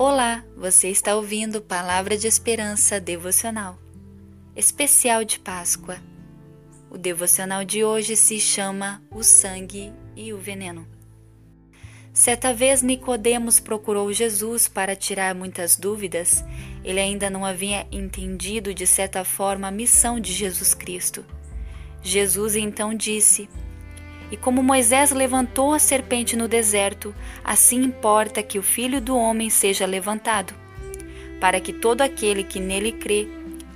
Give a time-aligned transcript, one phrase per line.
[0.00, 3.76] Olá, você está ouvindo Palavra de Esperança Devocional,
[4.54, 5.96] especial de Páscoa.
[6.88, 10.86] O devocional de hoje se chama O Sangue e o Veneno.
[12.12, 16.44] Certa vez Nicodemos procurou Jesus para tirar muitas dúvidas.
[16.84, 21.26] Ele ainda não havia entendido de certa forma a missão de Jesus Cristo.
[22.00, 23.48] Jesus então disse:
[24.30, 29.48] e como Moisés levantou a serpente no deserto, assim importa que o Filho do Homem
[29.48, 30.52] seja levantado,
[31.40, 33.28] para que todo aquele que nele crê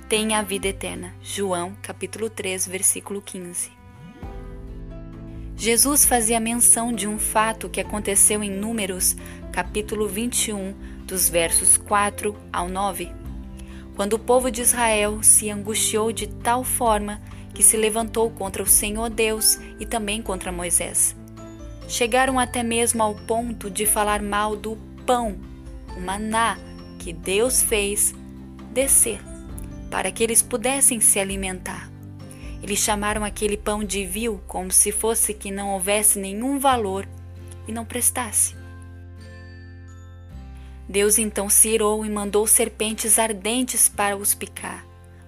[0.07, 1.13] tenha a vida eterna.
[1.21, 3.71] João, capítulo 3, versículo 15.
[5.55, 9.15] Jesus fazia menção de um fato que aconteceu em Números,
[9.51, 10.73] capítulo 21,
[11.05, 13.11] dos versos 4 ao 9,
[13.95, 17.21] quando o povo de Israel se angustiou de tal forma
[17.53, 21.15] que se levantou contra o Senhor Deus e também contra Moisés.
[21.87, 25.37] Chegaram até mesmo ao ponto de falar mal do pão,
[25.95, 26.57] o maná,
[26.97, 28.13] que Deus fez
[28.71, 29.19] descer,
[29.91, 31.91] para que eles pudessem se alimentar.
[32.61, 37.07] Eles chamaram aquele pão de vil, como se fosse que não houvesse nenhum valor
[37.67, 38.55] e não prestasse.
[40.87, 44.85] Deus então se irou e mandou serpentes ardentes para os picar.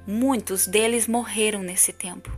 [0.08, 2.32] Muitos deles morreram nesse tempo.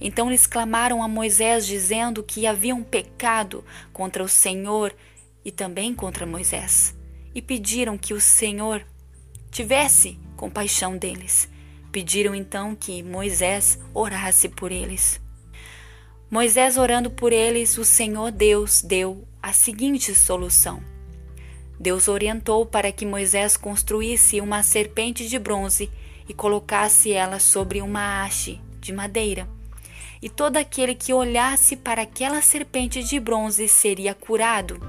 [0.00, 4.94] Então eles clamaram a Moisés, dizendo que haviam pecado contra o Senhor
[5.44, 6.94] e também contra Moisés,
[7.34, 8.84] e pediram que o Senhor
[9.50, 11.48] tivesse compaixão deles.
[11.92, 15.20] Pediram então que Moisés orasse por eles.
[16.30, 20.82] Moisés orando por eles, o Senhor Deus deu a seguinte solução.
[21.78, 25.90] Deus orientou para que Moisés construísse uma serpente de bronze
[26.28, 29.48] e colocasse ela sobre uma haste de madeira.
[30.20, 34.80] E todo aquele que olhasse para aquela serpente de bronze seria curado.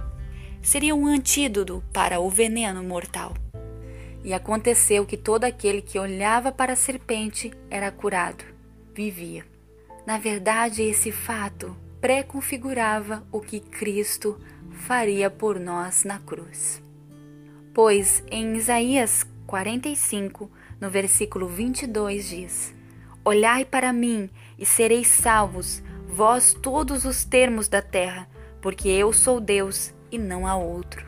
[0.62, 3.34] Seria um antídoto para o veneno mortal.
[4.24, 8.44] E aconteceu que todo aquele que olhava para a serpente era curado,
[8.94, 9.46] vivia.
[10.06, 14.40] Na verdade, esse fato preconfigurava o que Cristo
[14.72, 16.82] faria por nós na cruz.
[17.74, 20.50] Pois em Isaías 45,
[20.84, 22.76] no versículo 22 diz:
[23.24, 24.30] Olhai para mim
[24.60, 28.28] e sereis salvos, vós todos os termos da terra,
[28.62, 31.06] porque eu sou Deus e não há outro.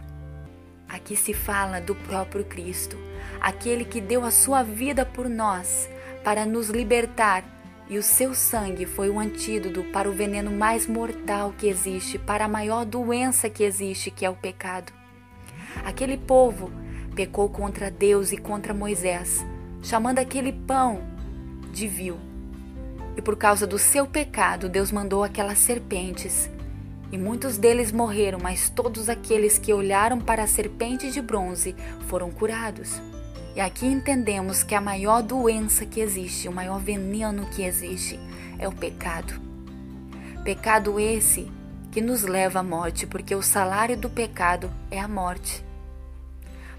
[0.88, 2.98] Aqui se fala do próprio Cristo,
[3.42, 5.90] aquele que deu a sua vida por nós
[6.24, 7.44] para nos libertar,
[7.90, 12.46] e o seu sangue foi o antídoto para o veneno mais mortal que existe, para
[12.46, 14.94] a maior doença que existe, que é o pecado.
[15.84, 16.72] Aquele povo
[17.14, 19.46] pecou contra Deus e contra Moisés,
[19.86, 21.04] chamando aquele pão
[21.72, 22.18] de vil.
[23.16, 26.50] E por causa do seu pecado, Deus mandou aquelas serpentes.
[27.12, 31.76] E muitos deles morreram, mas todos aqueles que olharam para a serpente de bronze
[32.08, 33.00] foram curados.
[33.56, 38.20] E aqui entendemos que a maior doença que existe, o maior veneno que existe,
[38.58, 39.40] é o pecado.
[40.44, 41.50] Pecado esse
[41.92, 45.64] que nos leva à morte, porque o salário do pecado é a morte.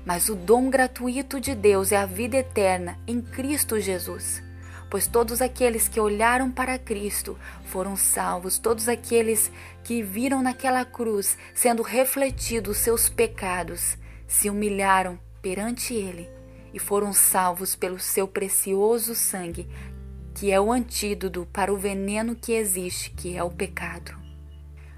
[0.06, 4.40] Mas o dom gratuito de Deus é a vida eterna em Cristo Jesus.
[4.88, 9.50] Pois todos aqueles que olharam para Cristo foram salvos, todos aqueles
[9.82, 16.30] que viram naquela cruz sendo refletidos seus pecados, se humilharam perante Ele
[16.72, 19.68] e foram salvos pelo seu precioso sangue,
[20.36, 24.14] que é o antídoto para o veneno que existe, que é o pecado.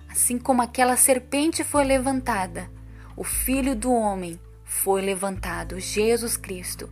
[0.07, 2.71] Assim como aquela serpente foi levantada,
[3.17, 4.39] o Filho do Homem
[4.69, 6.91] foi levantado Jesus Cristo.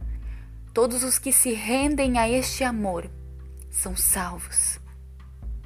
[0.73, 3.09] Todos os que se rendem a este amor
[3.71, 4.81] são salvos,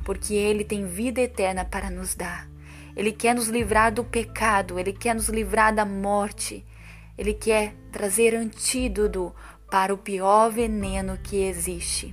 [0.05, 2.51] porque Ele tem vida eterna para nos dar.
[2.97, 6.67] Ele quer nos livrar do pecado, Ele quer nos livrar da morte,
[7.17, 9.33] Ele quer trazer antídoto
[9.71, 12.13] para o pior veneno que existe,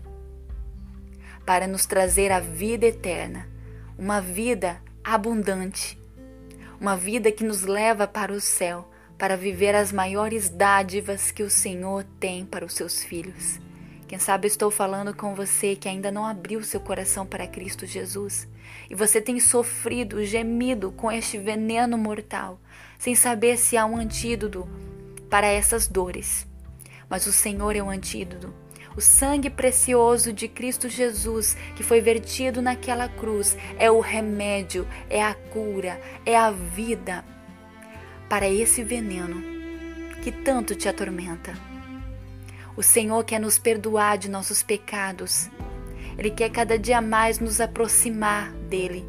[1.44, 3.50] para nos trazer a vida eterna,
[3.97, 6.00] uma vida abundante,
[6.79, 11.49] uma vida que nos leva para o céu para viver as maiores dádivas que o
[11.49, 13.59] Senhor tem para os seus filhos.
[14.08, 18.47] Quem sabe estou falando com você que ainda não abriu seu coração para Cristo Jesus
[18.90, 22.59] e você tem sofrido, gemido com este veneno mortal,
[22.97, 24.67] sem saber se há um antídoto
[25.29, 26.47] para essas dores.
[27.09, 28.53] Mas o Senhor é o antídoto.
[28.96, 35.22] O sangue precioso de Cristo Jesus, que foi vertido naquela cruz, é o remédio, é
[35.22, 37.23] a cura, é a vida
[38.29, 39.41] para esse veneno
[40.22, 41.53] que tanto te atormenta.
[42.76, 45.50] O Senhor quer nos perdoar de nossos pecados.
[46.18, 49.06] Ele quer cada dia mais nos aproximar dele,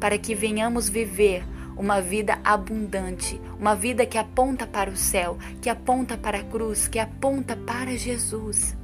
[0.00, 1.44] para que venhamos viver
[1.76, 6.88] uma vida abundante, uma vida que aponta para o céu, que aponta para a cruz,
[6.88, 8.74] que aponta para Jesus.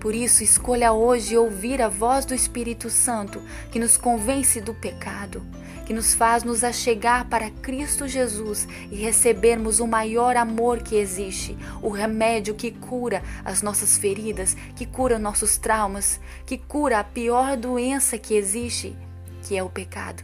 [0.00, 5.44] Por isso, escolha hoje ouvir a voz do Espírito Santo, que nos convence do pecado,
[5.84, 11.54] que nos faz nos achegar para Cristo Jesus e recebermos o maior amor que existe,
[11.82, 17.54] o remédio que cura as nossas feridas, que cura nossos traumas, que cura a pior
[17.54, 18.96] doença que existe,
[19.42, 20.22] que é o pecado.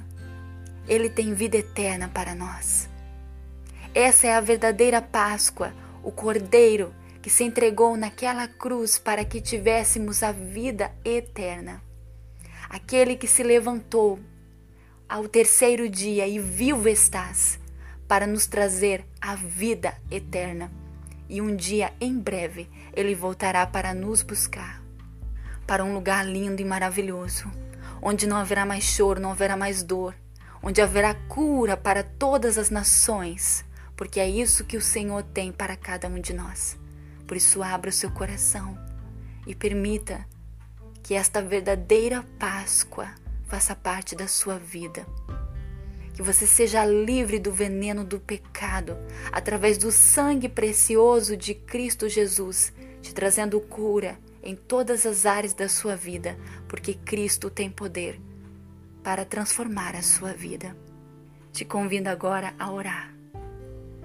[0.89, 2.89] Ele tem vida eterna para nós.
[3.95, 6.95] Essa é a verdadeira Páscoa, o Cordeiro
[7.27, 11.83] que se entregou naquela cruz para que tivéssemos a vida eterna.
[12.71, 14.21] Aquele que se levantou
[15.09, 17.59] ao terceiro dia e vivo estás
[18.07, 20.71] para nos trazer a vida eterna.
[21.29, 24.81] E um dia em breve ele voltará para nos buscar
[25.67, 27.51] para um lugar lindo e maravilhoso,
[28.01, 30.15] onde não haverá mais choro, não haverá mais dor,
[30.63, 33.65] onde haverá cura para todas as nações,
[33.97, 36.79] porque é isso que o Senhor tem para cada um de nós.
[37.27, 38.79] Por isso, abra o seu coração
[39.47, 40.27] e permita
[41.03, 43.09] que esta verdadeira Páscoa
[43.47, 45.07] faça parte da sua vida.
[46.15, 48.97] Que você seja livre do veneno do pecado
[49.31, 55.69] através do sangue precioso de Cristo Jesus, te trazendo cura em todas as áreas da
[55.69, 56.39] sua vida,
[56.69, 58.21] porque Cristo tem poder
[59.03, 60.77] para transformar a sua vida.
[61.53, 63.15] Te convido agora a orar.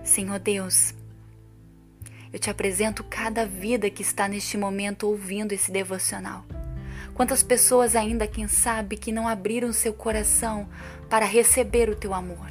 [0.03, 0.93] Senhor Deus,
[2.31, 6.45] eu te apresento cada vida que está neste momento ouvindo esse devocional.
[7.13, 10.67] Quantas pessoas ainda, quem sabe, que não abriram seu coração
[11.09, 12.49] para receber o teu amor.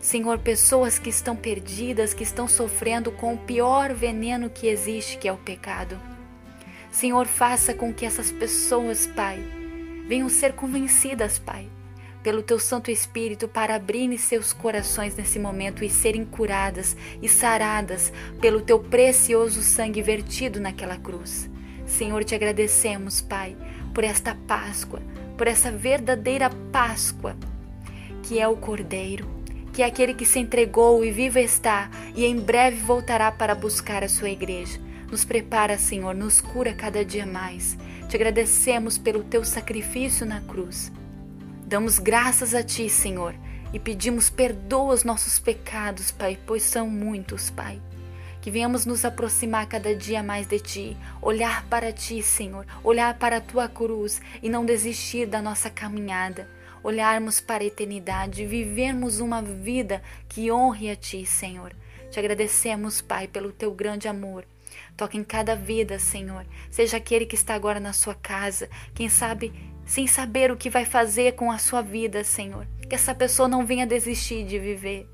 [0.00, 5.26] Senhor, pessoas que estão perdidas, que estão sofrendo com o pior veneno que existe, que
[5.26, 5.98] é o pecado.
[6.92, 9.42] Senhor, faça com que essas pessoas, Pai,
[10.06, 11.68] venham ser convencidas, Pai,
[12.24, 18.10] pelo teu Santo Espírito para abrirem seus corações nesse momento e serem curadas e saradas
[18.40, 21.50] pelo teu precioso sangue vertido naquela cruz.
[21.86, 23.54] Senhor, te agradecemos, Pai,
[23.92, 25.02] por esta Páscoa,
[25.36, 27.36] por essa verdadeira Páscoa,
[28.22, 29.28] que é o Cordeiro,
[29.74, 34.02] que é aquele que se entregou e vivo está e em breve voltará para buscar
[34.02, 34.80] a sua igreja.
[35.10, 37.76] Nos prepara, Senhor, nos cura cada dia mais.
[38.08, 40.90] Te agradecemos pelo teu sacrifício na cruz.
[41.74, 43.34] Damos graças a Ti, Senhor,
[43.72, 47.82] e pedimos perdoa os nossos pecados, Pai, pois são muitos, Pai.
[48.40, 53.38] Que venhamos nos aproximar cada dia mais de Ti, olhar para Ti, Senhor, olhar para
[53.38, 56.48] a Tua cruz e não desistir da nossa caminhada.
[56.80, 61.74] Olharmos para a eternidade vivermos uma vida que honre a Ti, Senhor.
[62.08, 64.46] Te agradecemos, Pai, pelo Teu grande amor
[64.96, 66.46] Toca em cada vida, Senhor.
[66.70, 69.52] Seja aquele que está agora na sua casa, quem sabe
[69.86, 72.66] sem saber o que vai fazer com a sua vida, Senhor.
[72.88, 75.08] Que essa pessoa não venha desistir de viver.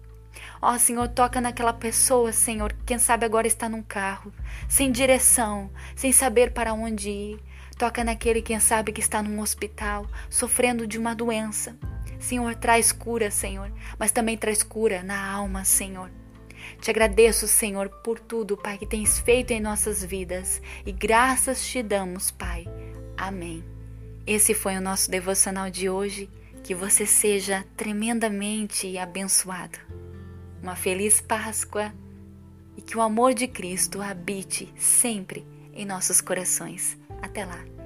[0.62, 4.32] Ó, oh, Senhor, toca naquela pessoa, Senhor, quem sabe agora está num carro,
[4.68, 7.40] sem direção, sem saber para onde ir.
[7.78, 11.76] Toca naquele, quem sabe, que está num hospital, sofrendo de uma doença.
[12.18, 16.10] Senhor, traz cura, Senhor, mas também traz cura na alma, Senhor.
[16.78, 21.82] Te agradeço, Senhor, por tudo, Pai, que tens feito em nossas vidas e graças te
[21.82, 22.66] damos, Pai.
[23.16, 23.79] Amém.
[24.30, 26.30] Esse foi o nosso devocional de hoje.
[26.62, 29.76] Que você seja tremendamente abençoado.
[30.62, 31.92] Uma feliz Páscoa
[32.76, 36.96] e que o amor de Cristo habite sempre em nossos corações.
[37.20, 37.79] Até lá.